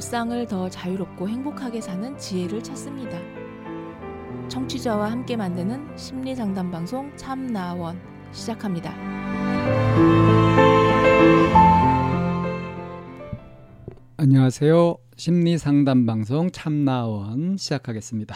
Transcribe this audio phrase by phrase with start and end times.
[0.00, 3.18] 일상을 더 자유롭고 행복하게 사는 지혜를 찾습니다.
[4.48, 8.00] 청취자와 함께 만드는 심리 상담 방송 참나원
[8.32, 8.94] 시작합니다.
[14.16, 14.96] 안녕하세요.
[15.16, 18.34] 심리 상담 방송 참나원 시작하겠습니다.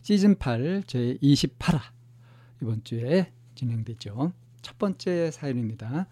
[0.00, 1.80] 시즌 8 제 28화
[2.62, 4.32] 이번 주에 진행되죠.
[4.62, 6.08] 첫 번째 사연입니다.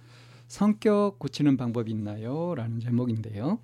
[0.48, 2.54] 성격 고치는 방법이 있나요?
[2.54, 3.58] 라는 제목인데요.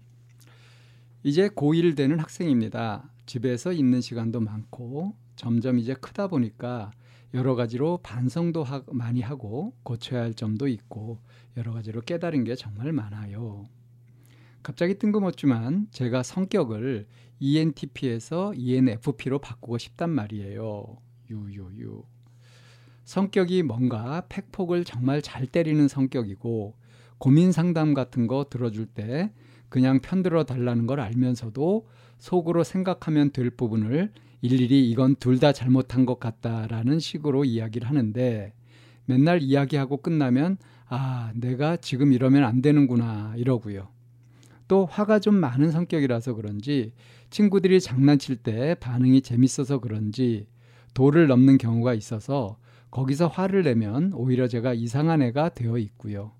[1.24, 3.08] 이제 고1 되는 학생입니다.
[3.26, 6.90] 집에서 있는 시간도 많고 점점 이제 크다 보니까
[7.32, 11.20] 여러 가지로 반성도 하, 많이 하고 고쳐야 할 점도 있고
[11.56, 13.68] 여러 가지로 깨달은 게 정말 많아요.
[14.64, 17.06] 갑자기 뜬금없지만 제가 성격을
[17.38, 20.98] ENTP에서 ENFP로 바꾸고 싶단 말이에요.
[21.30, 22.02] 유유유.
[23.04, 26.76] 성격이 뭔가 팩폭을 정말 잘 때리는 성격이고
[27.18, 29.32] 고민 상담 같은 거 들어줄 때
[29.72, 31.86] 그냥 편들어 달라는 걸 알면서도
[32.18, 38.52] 속으로 생각하면 될 부분을 일일이 이건 둘 다 잘못한 것 같다라는 식으로 이야기를 하는데
[39.06, 40.58] 맨날 이야기하고 끝나면
[40.90, 43.88] 아, 내가 지금 이러면 안 되는구나 이러고요.
[44.68, 46.92] 또 화가 좀 많은 성격이라서 그런지
[47.30, 50.48] 친구들이 장난칠 때 반응이 재밌어서 그런지
[50.92, 52.58] 도를 넘는 경우가 있어서
[52.90, 56.32] 거기서 화를 내면 오히려 제가 이상한 애가 되어 있고요.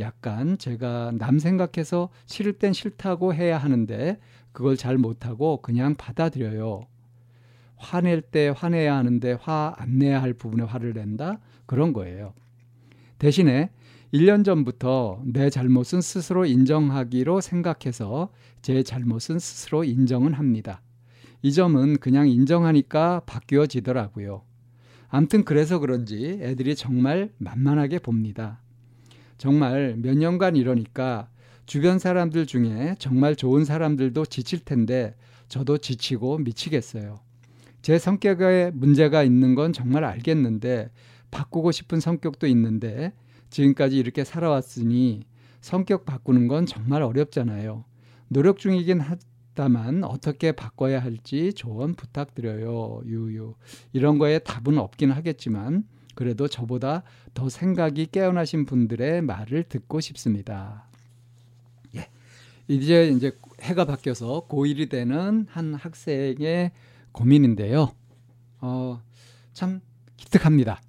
[0.00, 4.18] 약간 제가 남 생각해서 싫을 땐 싫다고 해야 하는데
[4.52, 6.86] 그걸 잘 못하고 그냥 받아들여요.
[7.76, 11.40] 화낼 때 화내야 하는데 화 안 내야 할 부분에 화를 낸다?
[11.66, 12.34] 그런 거예요.
[13.18, 13.70] 대신에
[14.12, 18.30] 1년 전부터 내 잘못은 스스로 인정하기로 생각해서
[18.62, 20.82] 제 잘못은 스스로 인정은 합니다.
[21.42, 24.42] 이 점은 그냥 인정하니까 바뀌어지더라고요.
[25.08, 28.60] 암튼 그래서 그런지 애들이 정말 만만하게 봅니다.
[29.38, 31.28] 정말 몇 년간 이러니까
[31.66, 35.14] 주변 사람들 중에 정말 좋은 사람들도 지칠 텐데
[35.48, 37.20] 저도 지치고 미치겠어요.
[37.82, 40.90] 제 성격에 문제가 있는 건 정말 알겠는데
[41.30, 43.12] 바꾸고 싶은 성격도 있는데
[43.50, 45.24] 지금까지 이렇게 살아왔으니
[45.60, 47.84] 성격 바꾸는 건 정말 어렵잖아요.
[48.28, 49.00] 노력 중이긴
[49.54, 53.02] 다만 어떻게 바꿔야 할지 조언 부탁드려요.
[53.06, 53.54] 유유.
[53.92, 57.02] 이런 거에 답은 없긴 하겠지만 그래도 저보다
[57.34, 60.88] 더 생각이 깨어나신 분들의 말을 듣고 싶습니다.
[61.96, 62.08] 예.
[62.68, 66.72] 이제 이제 해가 바뀌어서 고1이 되는 한 학생의
[67.12, 67.92] 고민인데요.
[68.60, 69.02] 어,
[69.52, 69.80] 참
[70.16, 70.80] 기특합니다.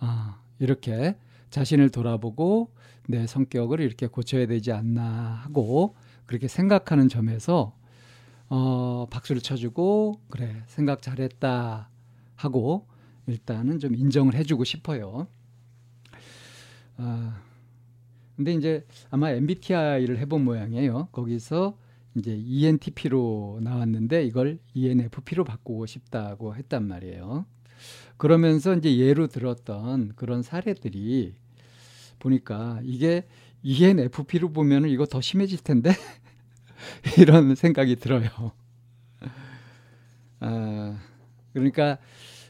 [0.00, 1.16] 아, 이렇게
[1.50, 2.70] 자신을 돌아보고
[3.06, 7.74] 내 성격을 이렇게 고쳐야 되지 않나 하고 그렇게 생각하는 점에서
[8.50, 11.88] 어, 박수를 쳐주고 그래 생각 잘했다
[12.36, 12.86] 하고
[13.28, 15.28] 일단은 좀 인정을 해주고 싶어요.
[16.96, 17.40] 아,
[18.36, 21.08] 근데 이제 아마 MBTI를 해본 모양이에요.
[21.12, 21.76] 거기서
[22.16, 27.46] 이제 ENTP로 나왔는데 이걸 ENFP로 바꾸고 싶다고 했단 말이에요.
[28.16, 31.34] 그러면서 이제 예로 들었던 그런 사례들이
[32.18, 33.26] 보니까 이게
[33.62, 35.92] ENFP로 보면은 이거 더 심해질 텐데
[37.18, 38.52] 이런 생각이 들어요.
[40.40, 40.98] 아,
[41.52, 41.98] 그러니까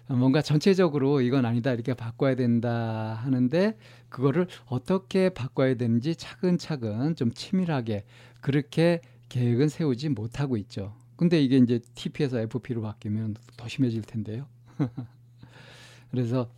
[0.08, 3.76] 뭔가 전체적으로 이건 아니다 이렇게 바꿔야 된다 하는데
[4.08, 8.04] 그거를 어떻게 바꿔야 되는지 차근차근 좀 치밀하게
[8.40, 10.94] 그렇게 계획은 세우지 못하고 있죠.
[11.16, 14.46] 근데 이게 이제 TP에서 FP로 바뀌면 더 심해질 텐데요.
[16.10, 16.48] 그래서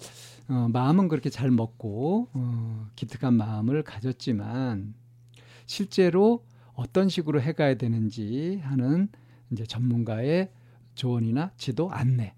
[0.49, 4.95] 어, 마음은 그렇게 잘 먹고 어, 기특한 마음을 가졌지만
[5.67, 6.45] 실제로
[6.75, 9.09] 어떤 식으로 해가야 되는지 하는
[9.51, 10.53] 이제 전문가의
[10.95, 12.35] 조언이나 지도 안내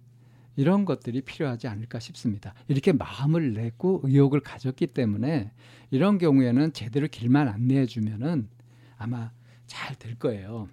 [0.56, 2.54] 이런 것들이 필요하지 않을까 싶습니다.
[2.68, 5.50] 이렇게 마음을 내고 의욕을 가졌기 때문에
[5.90, 8.48] 이런 경우에는 제대로 길만 안내해 주면은
[8.98, 9.30] 아마
[9.66, 10.68] 잘 될 거예요.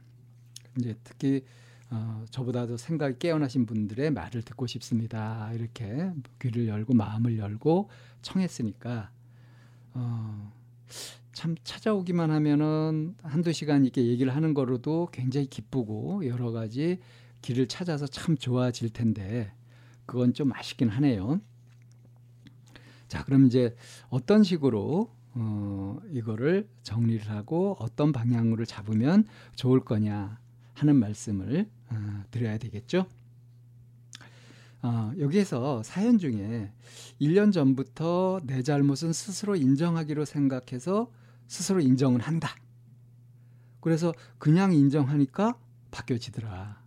[0.78, 1.44] 이제 특히
[1.92, 5.52] 어, 저보다도 생각이 깨어나신 분들의 말을 듣고 싶습니다.
[5.54, 7.90] 이렇게 귀를 열고 마음을 열고
[8.22, 9.10] 청했으니까
[9.94, 10.52] 어,
[11.32, 17.00] 참 찾아오기만 하면은 한두 시간 이렇게 얘기를 하는 거로도 굉장히 기쁘고 여러 가지
[17.42, 19.52] 길을 찾아서 참 좋아질 텐데
[20.10, 21.40] 그건 좀 아쉽긴 하네요.
[23.08, 23.76] 자, 그럼 이제
[24.10, 29.26] 어떤 식으로 어, 이거를 정리를 하고 어떤 방향으로 잡으면
[29.56, 30.40] 좋을 거냐
[30.74, 33.06] 하는 말씀을 어, 드려야 되겠죠.
[34.82, 36.72] 어, 여기에서 사연 중에
[37.22, 41.12] 1년 전부터 내 잘못은 스스로 인정하기로 생각해서
[41.48, 42.56] 스스로 인정을 한다.
[43.80, 45.56] 그래서 그냥 인정하니까
[45.92, 46.82] 바뀌어지더라.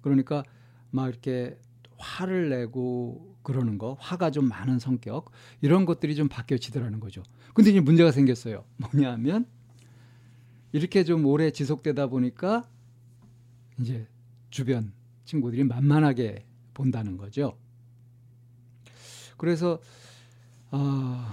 [0.00, 0.42] 그러니까
[0.90, 1.56] 막 이렇게
[1.98, 7.22] 화를 내고 그러는 거, 화가 좀 많은 성격 이런 것들이 좀 바뀌어지더라는 거죠.
[7.54, 8.64] 근데 이제 문제가 생겼어요.
[8.76, 9.46] 뭐냐면
[10.72, 12.68] 이렇게 좀 오래 지속되다 보니까
[13.80, 14.06] 이제
[14.50, 14.92] 주변
[15.24, 16.44] 친구들이 만만하게
[16.74, 17.56] 본다는 거죠.
[19.36, 19.80] 그래서
[20.70, 21.26] 어,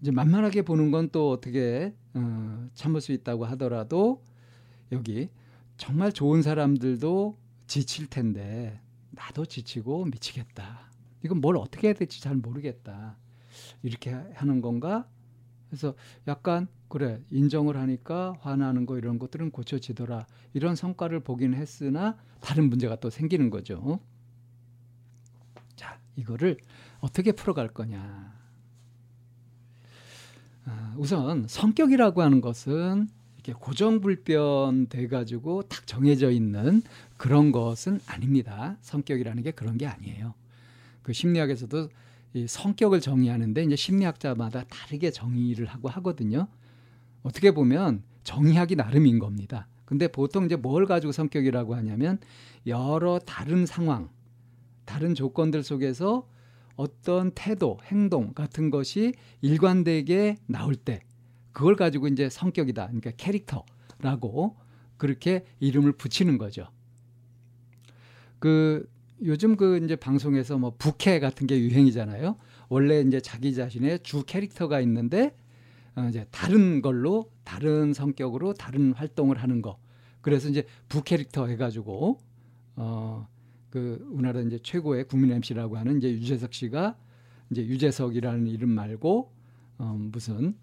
[0.00, 4.22] 이제 만만하게 보는 건 또 어떻게 어, 참을 수 있다고 하더라도
[4.90, 5.28] 여기
[5.76, 7.36] 정말 좋은 사람들도
[7.66, 8.80] 지칠 텐데
[9.10, 10.90] 나도 지치고 미치겠다.
[11.22, 13.16] 이건 뭘 어떻게 해야 될지 잘 모르겠다.
[13.82, 15.06] 이렇게 하는 건가?
[15.68, 15.94] 그래서
[16.28, 22.96] 약간 그래 인정을 하니까 화나는 거 이런 것들은 고쳐지더라 이런 성과를 보긴 했으나 다른 문제가
[22.96, 24.00] 또 생기는 거죠.
[25.74, 26.58] 자 이거를
[27.00, 28.42] 어떻게 풀어갈 거냐.
[30.64, 33.08] 아, 우선 성격이라고 하는 것은
[33.44, 36.82] 이렇게 고정불변 돼가지고 딱 정해져 있는
[37.16, 38.76] 그런 것은 아닙니다.
[38.80, 40.34] 성격이라는 게 그런 게 아니에요.
[41.02, 41.88] 그 심리학에서도
[42.34, 46.46] 이 성격을 정의하는데 이제 심리학자마다 다르게 정의를 하고 하거든요.
[47.22, 49.66] 어떻게 보면 정의하기 나름인 겁니다.
[49.84, 52.18] 근데 보통 이제 뭘 가지고 성격이라고 하냐면
[52.66, 54.08] 여러 다른 상황,
[54.84, 56.26] 다른 조건들 속에서
[56.76, 61.00] 어떤 태도, 행동 같은 것이 일관되게 나올 때
[61.52, 62.86] 그걸 가지고 이제 성격이다.
[62.86, 64.56] 그러니까 캐릭터라고
[64.96, 66.68] 그렇게 이름을 붙이는 거죠.
[68.38, 68.88] 그
[69.24, 72.36] 요즘 그 이제 방송에서 뭐 부캐 같은 게 유행이잖아요.
[72.68, 75.36] 원래 이제 자기 자신의 주 캐릭터가 있는데
[75.94, 79.78] 어 이제 다른 걸로 다른 성격으로 다른 활동을 하는 거.
[80.22, 82.18] 그래서 이제 부캐릭터 해가지고
[82.76, 86.96] 어그 우리나라 이제 최고의 국민 MC라고 하는 이제 유재석 씨가
[87.50, 89.32] 이제 유재석이라는 이름 말고
[89.78, 90.56] 어 무슨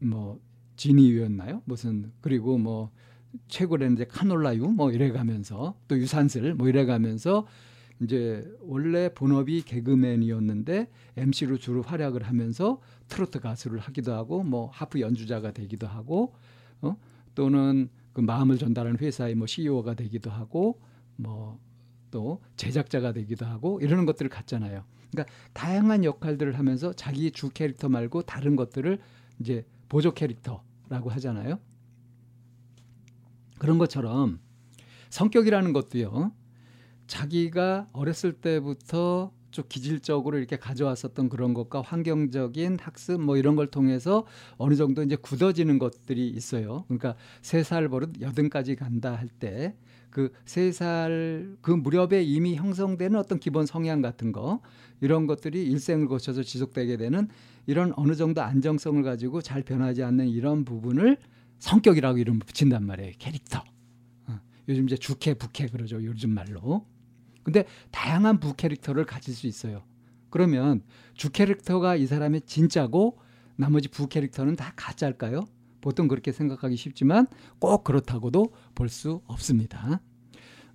[0.00, 0.40] 어뭐
[0.76, 1.62] 지니유였나요?
[1.64, 2.90] 무슨 그리고 뭐
[3.48, 7.46] 최고라는 이제 카놀라유 뭐 이래 가면서 또 유산슬 뭐 이래 가면서
[8.02, 15.52] 이제 원래 본업이 개그맨이었는데 MC로 주로 활약을 하면서 트로트 가수를 하기도 하고 뭐 하프 연주자가
[15.52, 16.34] 되기도 하고
[16.80, 16.96] 어
[17.34, 20.80] 또는 그 마음을 전달하는 회사의 뭐 CEO가 되기도 하고
[21.16, 21.60] 뭐
[22.10, 24.84] 또 제작자가 되기도 하고 이러는 것들을 갖잖아요.
[25.10, 28.98] 그러니까 다양한 역할들을 하면서 자기 주 캐릭터 말고 다른 것들을
[29.40, 31.58] 이제 보조 캐릭터라고 하잖아요.
[33.58, 34.40] 그런 것처럼
[35.10, 36.32] 성격이라는 것도요.
[37.06, 44.26] 자기가 어렸을 때부터 좀 기질적으로 이렇게 가져왔었던 그런 것과 환경적인 학습 뭐 이런 걸 통해서
[44.58, 46.84] 어느 정도 이제 굳어지는 것들이 있어요.
[46.88, 49.74] 그러니까 세 살 버릇 여든까지 간다 할 때
[50.10, 54.60] 그 세 살 그 무렵에 이미 형성되는 어떤 기본 성향 같은 거
[55.00, 57.28] 이런 것들이 일생을 거쳐서 지속되게 되는
[57.66, 61.16] 이런 어느 정도 안정성을 가지고 잘 변하지 않는 이런 부분을
[61.60, 63.12] 성격이라고 이름을 붙인단 말이에요.
[63.18, 63.62] 캐릭터.
[64.26, 66.02] 어, 요즘 이제 주캐, 부캐 그러죠.
[66.02, 66.84] 요즘 말로.
[67.42, 69.82] 근데 다양한 부 캐릭터를 가질 수 있어요.
[70.30, 70.82] 그러면
[71.14, 73.18] 주 캐릭터가 이 사람의 진짜고
[73.56, 75.46] 나머지 부 캐릭터는 다 가짜일까요?
[75.80, 77.26] 보통 그렇게 생각하기 쉽지만
[77.58, 80.00] 꼭 그렇다고도 볼 수 없습니다.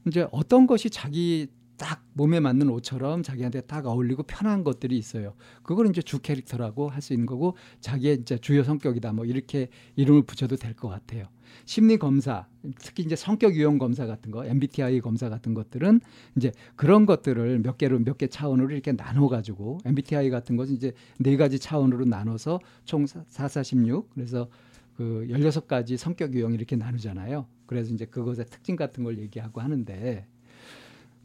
[0.08, 5.34] 이제 어떤 것이 자기 딱 몸에 맞는 옷처럼 자기한테 딱 어울리고 편한 것들이 있어요.
[5.64, 9.14] 그걸 이제 주 캐릭터라고 할 수 있는 거고 자기의 이제 주요 성격이다.
[9.14, 11.26] 뭐 이렇게 이름을 붙여도 될 것 같아요.
[11.66, 12.48] 심리 검사,
[12.80, 16.02] 특히 이제 성격 유형 검사 같은 거, MBTI 검사 같은 것들은
[16.36, 20.94] 이제 그런 것들을 몇 개로 몇 개 차원으로 이렇게 나눠 가지고 MBTI 같은 것은 이제
[21.20, 24.50] 네 가지 차원으로 나눠서 총 4, 4, 16 그래서
[24.98, 27.46] 그 16가지 성격 유형 이렇게 나누잖아요.
[27.66, 30.26] 그래서 이제 그것의 특징 같은 걸 얘기하고 하는데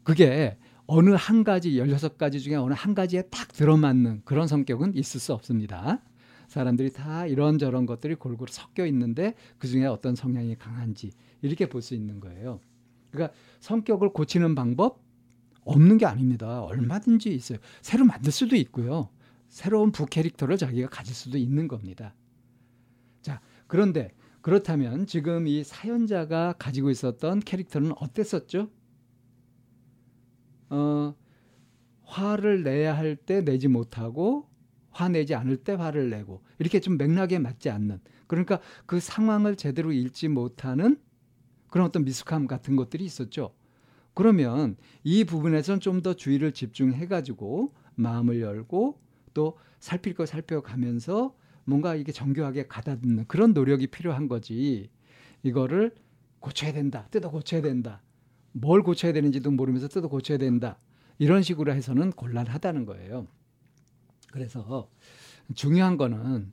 [0.03, 5.33] 그게 어느 한 가지 16가지 중에 어느 한 가지에 딱 들어맞는 그런 성격은 있을 수
[5.33, 6.01] 없습니다.
[6.47, 11.95] 사람들이 다 이런저런 것들이 골고루 섞여 있는데 그 중에 어떤 성향이 강한지 이렇게 볼 수
[11.95, 12.59] 있는 거예요.
[13.09, 15.01] 그러니까 성격을 고치는 방법
[15.63, 16.63] 없는 게 아닙니다.
[16.63, 17.59] 얼마든지 있어요.
[17.81, 19.09] 새로 만들 수도 있고요.
[19.47, 22.15] 새로운 부캐릭터를 자기가 가질 수도 있는 겁니다.
[23.21, 28.69] 자, 그런데 그렇다면 지금 이 사연자가 가지고 있었던 캐릭터는 어땠었죠?
[30.71, 31.15] 어,
[32.03, 34.49] 화를 내야 할 때 내지 못하고
[34.89, 40.27] 화내지 않을 때 화를 내고 이렇게 좀 맥락에 맞지 않는 그러니까 그 상황을 제대로 읽지
[40.29, 40.97] 못하는
[41.69, 43.53] 그런 어떤 미숙함 같은 것들이 있었죠.
[44.13, 48.99] 그러면 이 부분에선 좀 더 주의를 집중해 가지고 마음을 열고
[49.33, 51.35] 또 살필 거 살펴가면서
[51.65, 54.89] 뭔가 이게 정교하게 가다듬는 그런 노력이 필요한 거지.
[55.43, 55.93] 이거를
[56.39, 57.07] 고쳐야 된다.
[57.11, 58.01] 뜯어 고쳐야 된다.
[58.51, 60.77] 뭘 고쳐야 되는지도 모르면서 뜯어 고쳐야 된다.
[61.17, 63.27] 이런 식으로 해서는 곤란하다는 거예요.
[64.31, 64.89] 그래서
[65.55, 66.51] 중요한 거는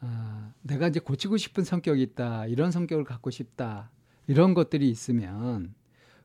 [0.00, 2.46] 아, 내가 이제 고치고 싶은 성격이 있다.
[2.46, 3.90] 이런 성격을 갖고 싶다.
[4.26, 5.74] 이런 것들이 있으면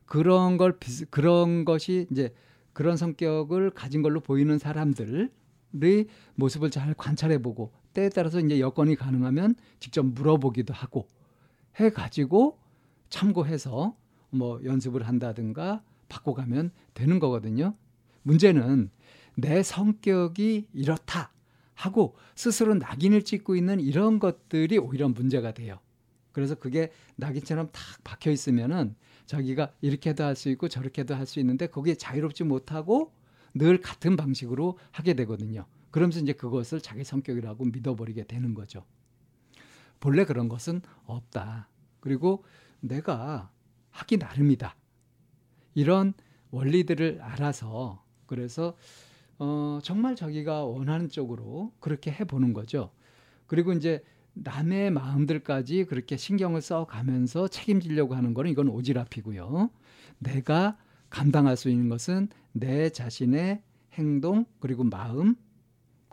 [0.06, 0.78] 그런 걸
[1.10, 2.32] 그런 것이 이제
[2.72, 5.28] 그런 성격을 가진 걸로 보이는 사람들의
[6.36, 11.08] 모습을 잘 관찰해 보고 때에 따라서 이제 여건이 가능하면 직접 물어보기도 하고
[11.80, 12.58] 해 가지고
[13.08, 13.96] 참고해서
[14.30, 17.74] 뭐 연습을 한다든가 바꿔가면 되는 거거든요.
[18.22, 18.90] 문제는
[19.36, 21.32] 내 성격이 이렇다
[21.74, 25.78] 하고 스스로 낙인을 찍고 있는 이런 것들이 오히려 문제가 돼요.
[26.32, 28.94] 그래서 그게 낙인처럼 탁 박혀 있으면은
[29.26, 33.12] 자기가 이렇게도 할 수 있고 저렇게도 할 수 있는데 거기에 자유롭지 못하고
[33.54, 35.66] 늘 같은 방식으로 하게 되거든요.
[35.90, 38.84] 그러면서 이제 그것을 자기 성격이라고 믿어버리게 되는 거죠.
[39.98, 41.68] 본래 그런 것은 없다.
[42.00, 42.44] 그리고
[42.80, 43.50] 내가
[43.96, 44.76] 하기 나름이다.
[45.74, 46.14] 이런
[46.50, 48.76] 원리들을 알아서 그래서
[49.38, 52.90] 어, 정말 자기가 원하는 쪽으로 그렇게 해보는 거죠.
[53.46, 54.02] 그리고 이제
[54.34, 59.70] 남의 마음들까지 그렇게 신경을 써 가면서 책임지려고 하는 거는 이건 오지랖이고요.
[60.18, 60.76] 내가
[61.08, 63.62] 감당할 수 있는 것은 내 자신의
[63.94, 65.36] 행동 그리고 마음,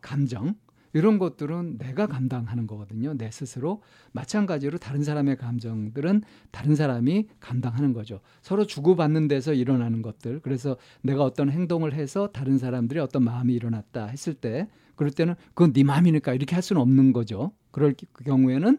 [0.02, 0.56] 감정
[0.94, 3.16] 이런 것들은 내가 감당하는 거거든요.
[3.16, 3.82] 내 스스로.
[4.12, 6.22] 마찬가지로 다른 사람의 감정들은
[6.52, 8.20] 다른 사람이 감당하는 거죠.
[8.42, 10.40] 서로 주고받는 데서 일어나는 것들.
[10.42, 15.74] 그래서 내가 어떤 행동을 해서 다른 사람들이 어떤 마음이 일어났다 했을 때 그럴 때는 그건
[15.74, 17.52] 네 마음이니까 이렇게 할 수는 없는 거죠.
[17.72, 18.78] 그럴 경우에는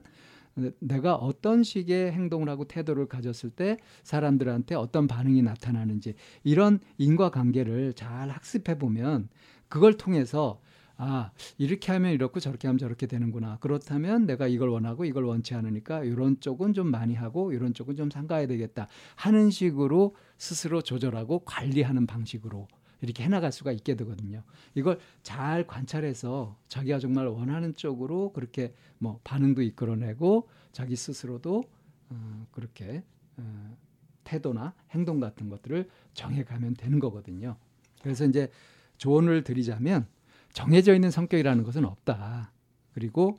[0.78, 8.30] 내가 어떤 식의 행동을 하고 태도를 가졌을 때 사람들한테 어떤 반응이 나타나는지 이런 인과관계를 잘
[8.30, 9.28] 학습해 보면
[9.68, 10.60] 그걸 통해서
[10.96, 16.04] 아 이렇게 하면 이렇고 저렇게 하면 저렇게 되는구나 그렇다면 내가 이걸 원하고 이걸 원치 않으니까
[16.04, 18.86] 이런 쪽은 좀 많이 하고 이런 쪽은 좀 삼가야 되겠다
[19.16, 22.68] 하는 식으로 스스로 조절하고 관리하는 방식으로
[23.00, 24.42] 이렇게 해나갈 수가 있게 되거든요.
[24.74, 31.64] 이걸 잘 관찰해서 자기가 정말 원하는 쪽으로 그렇게 뭐 반응도 이끌어내고 자기 스스로도
[32.10, 33.02] 어, 그렇게
[33.36, 33.76] 어,
[34.24, 37.56] 태도나 행동 같은 것들을 정해가면 되는 거거든요.
[38.02, 38.50] 그래서 이제
[38.96, 40.06] 조언을 드리자면
[40.54, 42.52] 정해져 있는 성격이라는 것은 없다.
[42.94, 43.38] 그리고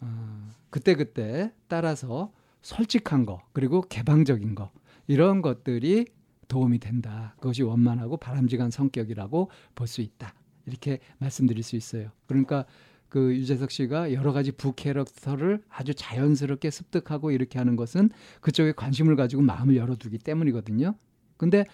[0.00, 4.70] 어, 그때 그때 따라서 솔직한 거 그리고 개방적인 거
[5.06, 6.06] 이런 것들이
[6.48, 7.34] 도움이 된다.
[7.36, 10.32] 그것이 원만하고 바람직한 성격이라고 볼 수 있다.
[10.66, 12.10] 이렇게 말씀드릴 수 있어요.
[12.26, 12.64] 그러니까
[13.08, 18.10] 그 유재석 씨가 여러 가지 부캐릭터를 아주 자연스럽게 습득하고 이렇게 하는 것은
[18.40, 20.94] 그쪽에 관심을 가지고 마음을 열어두기 때문이거든요.
[21.36, 21.64] 근데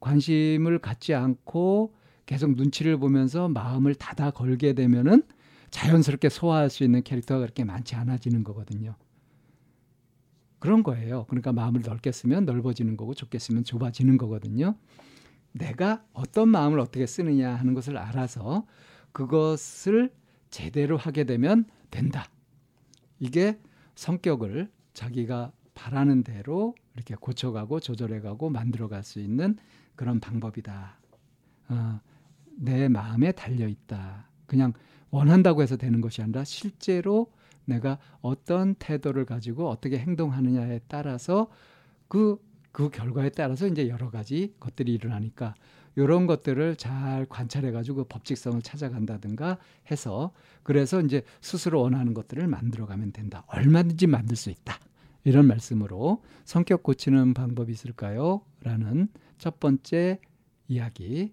[0.00, 1.94] 관심을 갖지 않고
[2.30, 5.24] 계속 눈치를 보면서 마음을 닫아 걸게 되면은
[5.70, 8.94] 자연스럽게 소화할 수 있는 캐릭터가 그렇게 많지 않아지는 거거든요.
[10.60, 11.24] 그런 거예요.
[11.28, 14.76] 그러니까 마음을 넓게 쓰면 넓어지는 거고 좁게 쓰면 좁아지는 거거든요.
[15.50, 18.64] 내가 어떤 마음을 어떻게 쓰느냐 하는 것을 알아서
[19.10, 20.12] 그것을
[20.50, 22.30] 제대로 하게 되면 된다.
[23.18, 23.58] 이게
[23.96, 29.56] 성격을 자기가 바라는 대로 이렇게 고쳐가고 조절해가고 만들어갈 수 있는
[29.96, 30.96] 그런 방법이다.
[31.70, 32.00] 어,
[32.60, 34.28] 내 마음에 달려 있다.
[34.46, 34.72] 그냥
[35.10, 37.32] 원한다고 해서 되는 것이 아니라 실제로
[37.64, 41.48] 내가 어떤 태도를 가지고 어떻게 행동하느냐에 따라서
[42.08, 42.36] 그,
[42.70, 45.54] 그 결과에 따라서 이제 여러 가지 것들이 일어나니까
[45.96, 49.58] 이런 것들을 잘 관찰해 가지고 법칙성을 찾아간다든가
[49.90, 53.44] 해서 그래서 이제 스스로 원하는 것들을 만들어 가면 된다.
[53.48, 54.78] 얼마든지 만들 수 있다.
[55.24, 58.42] 이런 말씀으로 성격 고치는 방법이 있을까요?
[58.62, 60.20] 라는 첫 번째
[60.68, 61.32] 이야기